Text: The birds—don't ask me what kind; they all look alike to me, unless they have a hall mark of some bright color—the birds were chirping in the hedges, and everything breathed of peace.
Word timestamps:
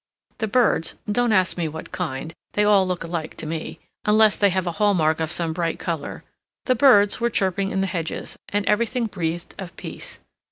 The 0.39 0.47
birds—don't 0.47 1.31
ask 1.31 1.57
me 1.57 1.67
what 1.67 1.91
kind; 1.91 2.33
they 2.53 2.63
all 2.63 2.87
look 2.87 3.03
alike 3.03 3.35
to 3.37 3.45
me, 3.45 3.77
unless 4.03 4.35
they 4.35 4.49
have 4.49 4.65
a 4.65 4.71
hall 4.71 4.95
mark 4.95 5.19
of 5.19 5.31
some 5.31 5.53
bright 5.53 5.77
color—the 5.77 6.73
birds 6.73 7.21
were 7.21 7.29
chirping 7.29 7.69
in 7.69 7.81
the 7.81 7.85
hedges, 7.85 8.35
and 8.49 8.65
everything 8.65 9.05
breathed 9.05 9.53
of 9.59 9.75
peace. 9.77 10.17